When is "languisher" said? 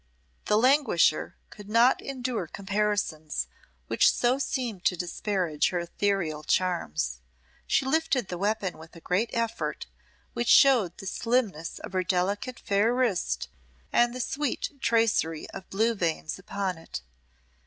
0.57-1.35